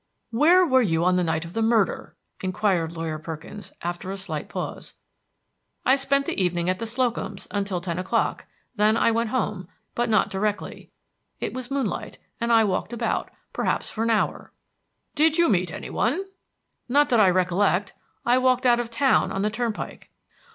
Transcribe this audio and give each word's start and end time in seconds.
"Where 0.31 0.65
were 0.65 0.81
you 0.81 1.05
on 1.05 1.15
the 1.15 1.23
night 1.23 1.45
of 1.45 1.53
the 1.53 1.61
murder?" 1.61 2.15
inquired 2.41 2.91
Lawyer 2.91 3.19
Perkins, 3.19 3.71
after 3.83 4.09
a 4.11 4.17
slight 4.17 4.49
pause. 4.49 4.95
"I 5.85 5.95
spent 5.95 6.25
the 6.25 6.43
evening 6.43 6.71
at 6.71 6.79
the 6.79 6.87
Slocums', 6.87 7.45
until 7.51 7.79
ten 7.81 7.99
o'clock; 7.99 8.47
then 8.75 8.97
I 8.97 9.11
went 9.11 9.29
home, 9.29 9.67
but 9.93 10.09
not 10.09 10.31
directly. 10.31 10.89
It 11.39 11.53
was 11.53 11.69
moonlight, 11.69 12.17
and 12.39 12.51
I 12.51 12.63
walked 12.63 12.93
about, 12.93 13.29
perhaps 13.53 13.91
for 13.91 14.01
an 14.03 14.09
hour." 14.09 14.51
"Did 15.13 15.37
you 15.37 15.47
meet 15.47 15.71
any 15.71 15.91
one?" 15.91 16.23
"Not 16.89 17.09
that 17.09 17.19
I 17.19 17.29
recollect. 17.29 17.93
I 18.25 18.39
walked 18.39 18.65
out 18.65 18.79
of 18.79 18.89
town, 18.89 19.31
on 19.31 19.43
the 19.43 19.51
turnpike." 19.51 20.09